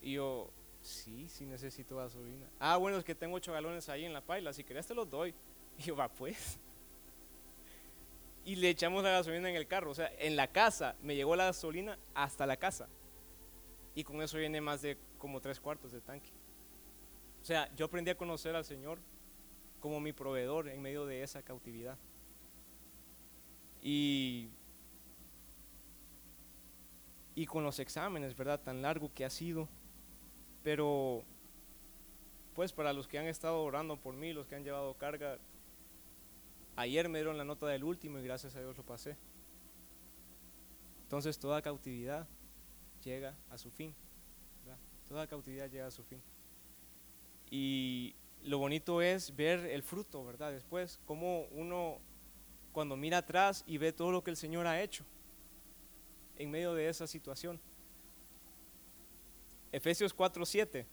[0.00, 2.48] Y yo, Sí, sí necesito gasolina.
[2.58, 5.08] Ah, bueno, es que tengo ocho galones ahí en la paila, si querés te los
[5.08, 5.34] doy.
[5.78, 6.58] Y yo, va pues.
[8.44, 11.36] Y le echamos la gasolina en el carro, o sea, en la casa, me llegó
[11.36, 12.88] la gasolina hasta la casa.
[13.94, 16.30] Y con eso viene más de como tres cuartos de tanque.
[17.42, 19.00] O sea, yo aprendí a conocer al Señor
[19.80, 21.98] como mi proveedor en medio de esa cautividad.
[23.82, 24.50] Y,
[27.34, 28.60] y con los exámenes, ¿verdad?
[28.60, 29.68] Tan largo que ha sido
[30.62, 31.24] pero,
[32.54, 35.38] pues para los que han estado orando por mí, los que han llevado carga,
[36.76, 39.16] ayer me dieron la nota del último y gracias a Dios lo pasé.
[41.02, 42.28] Entonces toda cautividad
[43.02, 43.94] llega a su fin.
[45.08, 46.22] Toda cautividad llega a su fin.
[47.50, 50.52] Y lo bonito es ver el fruto, ¿verdad?
[50.52, 51.98] Después, como uno
[52.72, 55.04] cuando mira atrás y ve todo lo que el Señor ha hecho
[56.36, 57.58] en medio de esa situación.
[59.72, 60.86] Efesios 4:7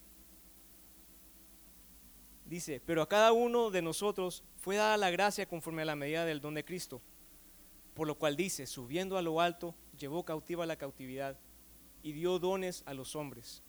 [2.44, 6.24] dice, pero a cada uno de nosotros fue dada la gracia conforme a la medida
[6.24, 7.02] del don de Cristo,
[7.94, 11.38] por lo cual dice, subiendo a lo alto, llevó cautiva la cautividad
[12.02, 13.62] y dio dones a los hombres.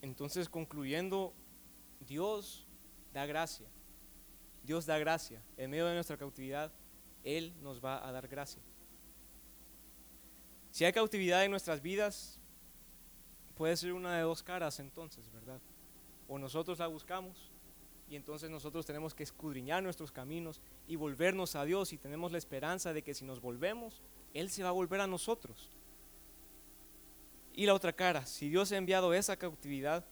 [0.00, 1.34] Entonces, concluyendo,
[2.00, 2.66] Dios
[3.12, 3.68] da gracia.
[4.62, 5.42] Dios da gracia.
[5.56, 6.72] En medio de nuestra cautividad,
[7.22, 8.62] Él nos va a dar gracia.
[10.70, 12.40] Si hay cautividad en nuestras vidas,
[13.56, 15.60] puede ser una de dos caras entonces, ¿verdad?
[16.28, 17.50] O nosotros la buscamos
[18.08, 22.38] y entonces nosotros tenemos que escudriñar nuestros caminos y volvernos a Dios y tenemos la
[22.38, 24.02] esperanza de que si nos volvemos,
[24.34, 25.70] Él se va a volver a nosotros.
[27.54, 30.04] Y la otra cara, si Dios ha enviado esa cautividad,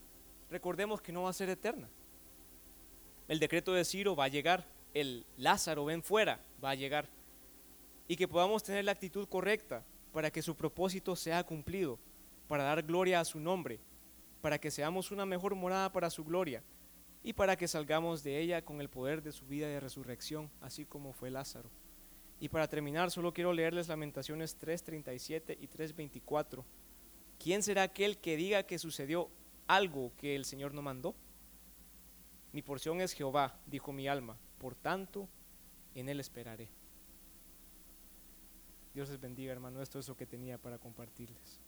[0.49, 1.87] recordemos que no va a ser eterna.
[3.27, 7.07] El decreto de Ciro va a llegar, el Lázaro ven fuera va a llegar
[8.07, 11.99] y que podamos tener la actitud correcta para que su propósito sea cumplido
[12.47, 13.79] para dar gloria a su nombre,
[14.41, 16.63] para que seamos una mejor morada para su gloria
[17.23, 20.85] y para que salgamos de ella con el poder de su vida de resurrección, así
[20.85, 21.71] como fue Lázaro.
[22.39, 26.63] Y para terminar, solo quiero leerles Lamentaciones 3:37 y 3:24.
[27.39, 29.29] ¿Quién será aquel que diga que sucedió
[29.67, 31.15] algo que el Señor no mandó?
[32.51, 35.27] Mi porción es Jehová, dijo mi alma, por tanto,
[35.95, 36.69] en él esperaré.
[38.93, 39.81] Dios les bendiga, hermano.
[39.81, 41.59] Esto es lo que tenía para compartirles.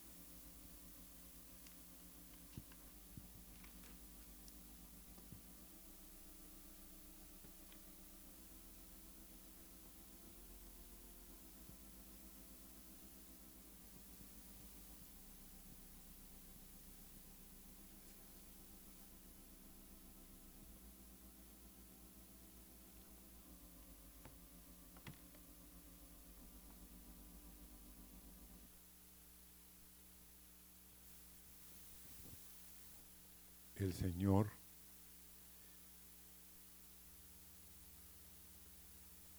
[34.07, 34.47] Señor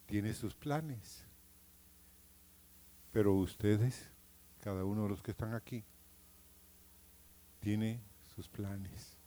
[0.05, 1.25] tiene sus planes.
[3.11, 4.11] Pero ustedes,
[4.61, 5.83] cada uno de los que están aquí,
[7.59, 7.99] tiene
[8.35, 9.17] sus planes.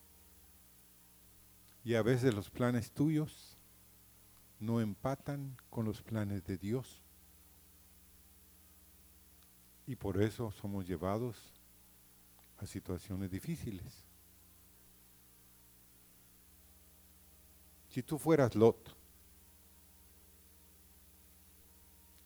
[1.82, 3.58] Y a veces los planes tuyos
[4.60, 7.02] no empatan con los planes de Dios.
[9.88, 11.36] Y por eso somos llevados
[12.58, 14.11] a situaciones difíciles.
[17.92, 18.96] Si tú fueras Lot,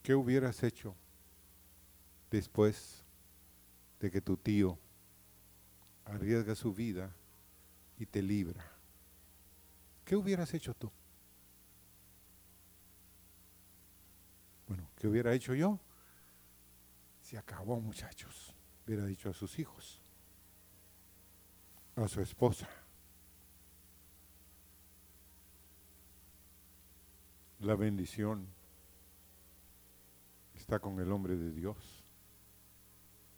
[0.01, 0.95] ¿qué hubieras hecho
[2.31, 3.03] después
[3.99, 4.79] de que tu tío
[6.05, 7.13] arriesga su vida
[7.99, 8.65] y te libra?
[10.05, 10.89] ¿Qué hubieras hecho tú?
[14.69, 15.81] Bueno, ¿qué hubiera hecho yo?
[17.23, 18.55] Se acabó, muchachos,
[18.87, 20.01] hubiera dicho a sus hijos,
[21.97, 22.69] a su esposa.
[27.67, 28.47] La bendición
[30.55, 32.05] está con el hombre de Dios,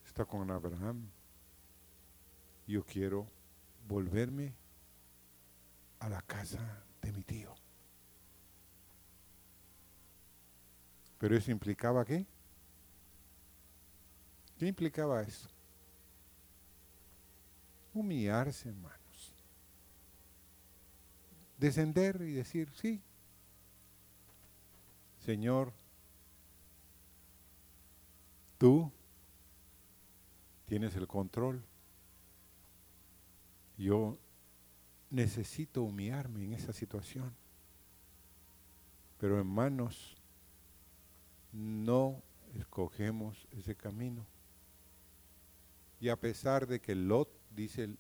[0.05, 1.09] está con Abraham.
[2.67, 3.27] Yo quiero
[3.87, 4.53] volverme
[6.01, 7.55] a la casa de mi tío.
[11.17, 12.27] Pero eso implicaba qué?
[14.59, 15.49] ¿Qué implicaba eso?
[17.95, 19.35] Humillarse, hermanos.
[21.57, 23.03] Descender y decir, sí,
[25.29, 25.75] Señor,
[28.57, 28.91] tú
[30.65, 31.63] tienes el control.
[33.77, 34.17] Yo
[35.11, 37.37] necesito humillarme en esa situación.
[39.19, 40.17] Pero hermanos,
[41.53, 42.23] no
[42.55, 44.25] escogemos ese camino.
[46.01, 47.95] Y a pesar de que Lot, dice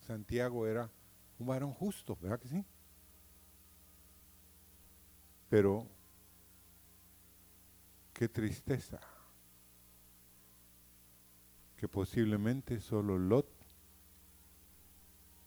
[0.00, 0.90] Santiago, era
[1.38, 2.66] un varón justo, ¿verdad que sí?
[5.48, 5.88] Pero
[8.12, 9.00] qué tristeza
[11.76, 13.48] que posiblemente solo Lot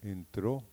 [0.02, 0.64] entró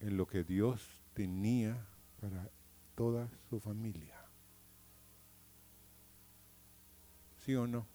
[0.00, 1.86] en lo que Dios tenía
[2.20, 2.50] para
[2.94, 4.16] toda su familia.
[7.44, 7.86] ¿Sí o no?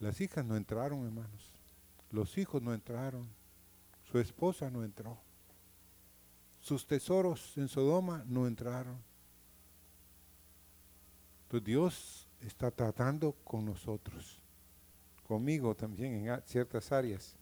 [0.00, 1.52] Las hijas no entraron, hermanos.
[2.10, 3.28] Los hijos no entraron.
[4.10, 5.16] Su esposa no entró.
[6.60, 9.11] Sus tesoros en Sodoma no entraron.
[11.52, 14.40] Entonces Dios está tratando con nosotros,
[15.22, 17.36] conmigo también en ciertas áreas.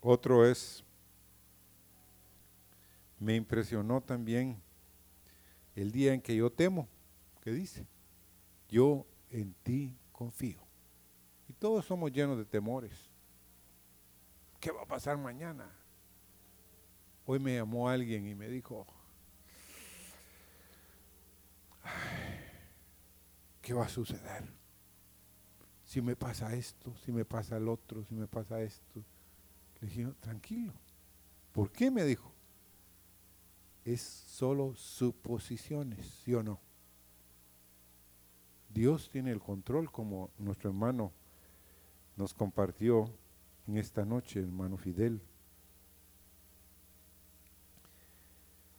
[0.00, 0.82] Otro es,
[3.20, 4.60] me impresionó también
[5.76, 6.88] el día en que yo temo,
[7.42, 7.86] que dice,
[8.68, 10.58] yo en ti confío.
[11.48, 13.08] Y todos somos llenos de temores.
[14.58, 15.70] ¿Qué va a pasar mañana?
[17.24, 18.84] Hoy me llamó alguien y me dijo,
[23.62, 24.44] ¿qué va a suceder?
[25.84, 29.04] Si me pasa esto, si me pasa el otro, si me pasa esto.
[29.80, 30.72] Le dije, tranquilo.
[31.52, 31.90] ¿Por qué?
[31.90, 32.32] Me dijo.
[33.84, 36.60] Es solo suposiciones, ¿sí o no?
[38.68, 41.12] Dios tiene el control como nuestro hermano
[42.16, 43.10] nos compartió
[43.66, 45.20] en esta noche, hermano Fidel.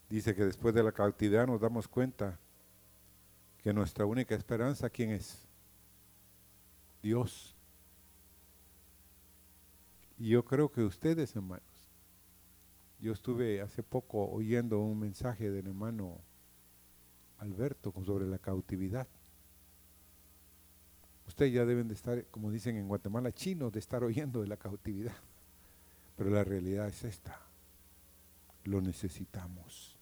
[0.09, 2.39] Dice que después de la cautividad nos damos cuenta
[3.67, 5.45] que nuestra única esperanza, ¿quién es?
[7.03, 7.53] Dios.
[10.17, 11.91] Y yo creo que ustedes, hermanos,
[13.01, 16.21] yo estuve hace poco oyendo un mensaje del hermano
[17.39, 19.09] Alberto sobre la cautividad.
[21.27, 24.55] Ustedes ya deben de estar, como dicen en Guatemala, chinos de estar oyendo de la
[24.55, 25.17] cautividad.
[26.15, 27.37] Pero la realidad es esta.
[28.63, 29.99] Lo necesitamos.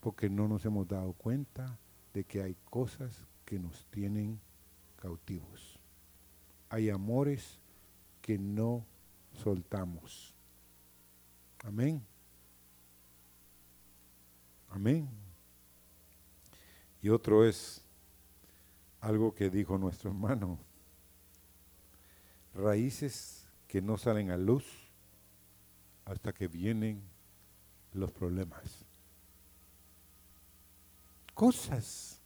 [0.00, 1.78] Porque no nos hemos dado cuenta
[2.12, 4.40] de que hay cosas que nos tienen
[4.96, 5.78] cautivos.
[6.68, 7.58] Hay amores
[8.20, 8.86] que no
[9.32, 10.34] soltamos.
[11.64, 12.02] Amén.
[14.68, 15.08] Amén.
[17.02, 17.84] Y otro es
[19.00, 20.58] algo que dijo nuestro hermano.
[22.54, 24.64] Raíces que no salen a luz
[26.04, 27.02] hasta que vienen
[27.92, 28.81] los problemas.
[31.34, 32.20] Cosas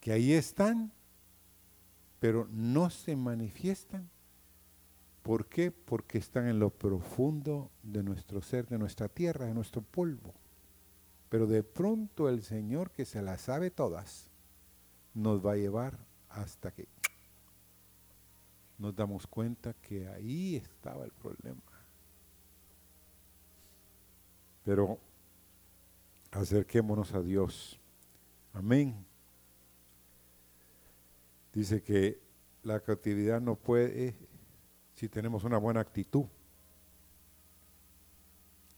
[0.00, 0.92] que ahí están,
[2.18, 4.08] pero no se manifiestan.
[5.22, 5.70] ¿Por qué?
[5.70, 10.34] Porque están en lo profundo de nuestro ser, de nuestra tierra, de nuestro polvo.
[11.28, 14.30] Pero de pronto el Señor que se las sabe todas,
[15.12, 15.98] nos va a llevar
[16.28, 16.88] hasta que
[18.78, 21.60] nos damos cuenta que ahí estaba el problema.
[24.64, 24.98] Pero
[26.30, 27.78] acerquémonos a Dios.
[28.52, 29.06] Amén.
[31.52, 32.20] Dice que
[32.62, 34.14] la cautividad no puede
[34.94, 36.26] si tenemos una buena actitud.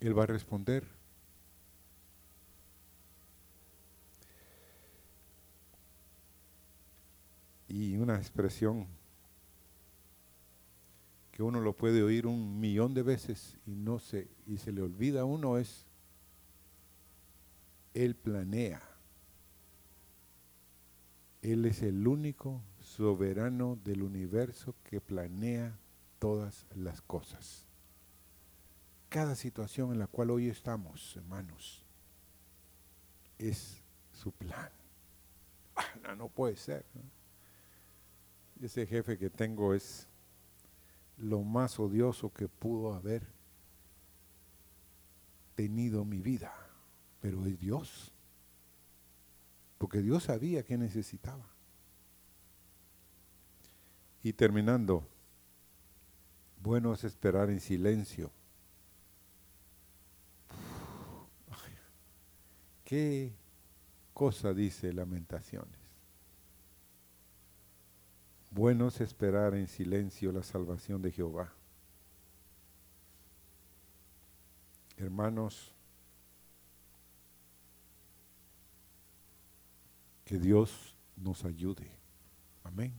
[0.01, 0.87] Él va a responder.
[7.69, 8.87] Y una expresión
[11.31, 14.83] que uno lo puede oír un millón de veces y no se y se le
[14.83, 15.87] olvida a uno es
[17.95, 18.83] él planea.
[21.43, 25.79] Él es el único soberano del universo que planea
[26.19, 27.67] todas las cosas.
[29.09, 31.85] Cada situación en la cual hoy estamos, hermanos,
[33.39, 33.83] es
[34.13, 34.71] su plan.
[36.05, 36.85] Ah, no, puede ser.
[38.61, 40.07] Ese jefe que tengo es
[41.17, 43.27] lo más odioso que pudo haber
[45.55, 46.55] tenido mi vida,
[47.21, 48.13] pero es Dios.
[49.79, 51.47] Porque Dios sabía que necesitaba.
[54.23, 55.07] Y terminando,
[56.63, 58.31] bueno es esperar en silencio.
[62.91, 63.33] ¿Qué
[64.13, 65.79] cosa dice Lamentaciones?
[68.51, 71.53] Bueno es esperar en silencio la salvación de Jehová.
[74.97, 75.73] Hermanos,
[80.31, 81.91] que Dios nos ayude.
[82.63, 82.95] Amén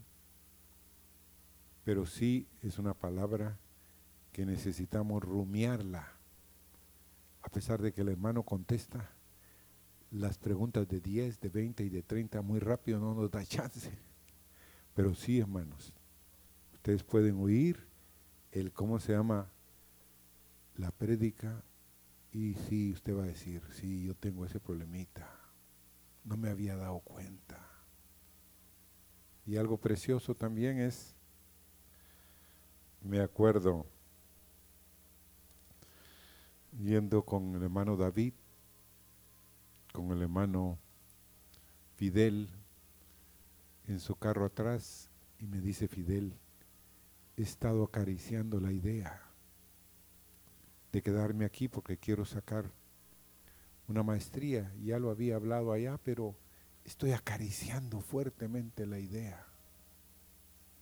[1.83, 3.59] pero sí es una palabra
[4.31, 6.07] que necesitamos rumiarla.
[7.41, 9.11] A pesar de que el hermano contesta
[10.11, 13.91] las preguntas de 10, de 20 y de 30 muy rápido, no nos da chance.
[14.93, 15.93] Pero sí, hermanos,
[16.73, 17.87] ustedes pueden oír
[18.51, 19.49] el, ¿cómo se llama?
[20.75, 21.63] La prédica
[22.31, 25.29] y sí, usted va a decir, sí, yo tengo ese problemita,
[26.23, 27.67] no me había dado cuenta.
[29.45, 31.15] Y algo precioso también es
[33.01, 33.87] me acuerdo
[36.79, 38.33] yendo con el hermano David,
[39.91, 40.77] con el hermano
[41.95, 42.49] Fidel
[43.87, 45.09] en su carro atrás
[45.39, 46.37] y me dice Fidel,
[47.35, 49.21] he estado acariciando la idea
[50.91, 52.71] de quedarme aquí porque quiero sacar
[53.91, 54.73] una maestría.
[54.83, 56.35] Ya lo había hablado allá, pero
[56.83, 59.45] estoy acariciando fuertemente la idea.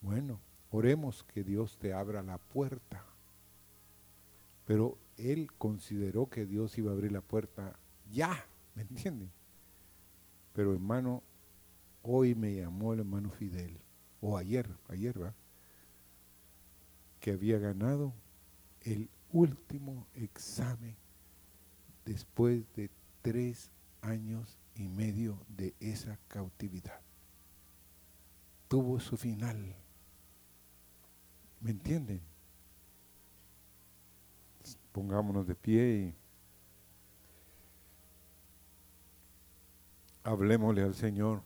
[0.01, 0.39] Bueno,
[0.71, 3.03] Oremos que Dios te abra la puerta.
[4.65, 7.77] Pero él consideró que Dios iba a abrir la puerta
[8.11, 8.45] ya,
[8.75, 9.31] ¿me entienden?
[10.53, 11.23] Pero hermano,
[12.03, 13.79] hoy me llamó el hermano Fidel,
[14.21, 15.33] o ayer, ayer va,
[17.19, 18.13] que había ganado
[18.81, 20.95] el último examen
[22.05, 22.89] después de
[23.21, 27.01] tres años y medio de esa cautividad.
[28.67, 29.75] Tuvo su final
[31.61, 32.21] ¿Me entienden?
[34.93, 36.15] Pongámonos de pie y
[40.23, 41.41] hablemosle al Señor.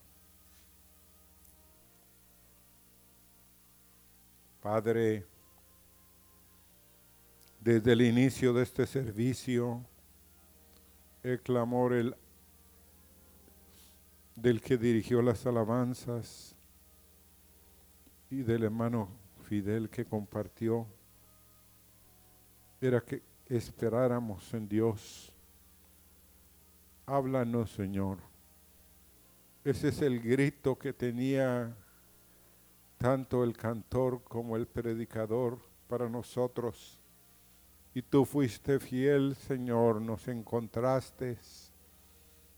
[4.61, 5.26] Padre,
[7.59, 9.84] desde el inicio de este servicio,
[11.24, 12.15] el clamor el,
[14.36, 16.55] del que dirigió las alabanzas
[18.30, 19.09] y del hermano
[19.43, 20.86] Fidel que compartió
[22.82, 25.32] era que esperáramos en Dios.
[27.05, 28.17] Háblanos, Señor.
[29.63, 31.74] Ese es el grito que tenía
[32.97, 36.99] tanto el cantor como el predicador para nosotros.
[37.96, 41.38] Y tú fuiste fiel, Señor, nos encontraste.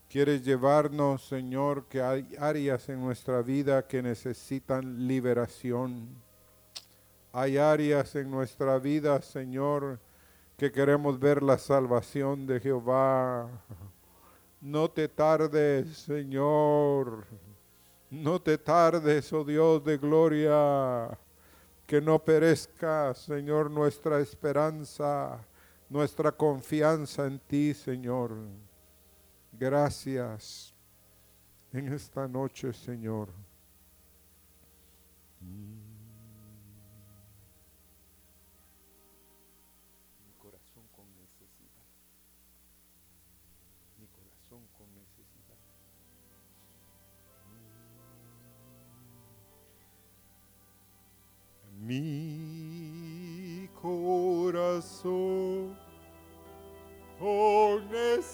[0.08, 6.08] Quieres llevarnos, Señor, que hay áreas en nuestra vida que necesitan liberación.
[7.32, 10.00] Hay áreas en nuestra vida, Señor,
[10.56, 13.48] que queremos ver la salvación de Jehová.
[14.62, 17.26] No te tardes, Señor.
[18.08, 21.18] No te tardes, oh Dios de gloria.
[21.86, 25.38] Que no perezca, Señor, nuestra esperanza,
[25.88, 28.36] nuestra confianza en ti, Señor.
[29.52, 30.74] Gracias
[31.72, 33.28] en esta noche, Señor.
[51.86, 55.76] mi corazón
[57.16, 58.26] con necesidad.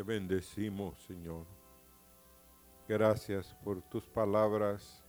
[0.00, 1.44] Te bendecimos, Señor.
[2.88, 5.04] Gracias por tus palabras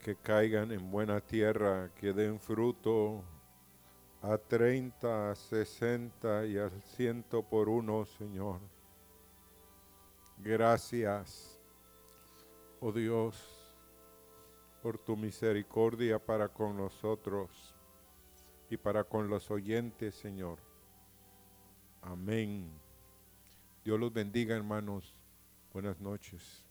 [0.00, 3.22] que caigan en buena tierra, que den fruto
[4.20, 8.58] a 30, a 60 y al ciento por uno, Señor.
[10.38, 11.60] Gracias,
[12.80, 13.36] oh Dios,
[14.82, 17.76] por tu misericordia para con nosotros
[18.68, 20.58] y para con los oyentes, Señor.
[22.02, 22.87] Amén.
[23.84, 25.14] Dios los bendiga, hermanos.
[25.72, 26.67] Buenas noches.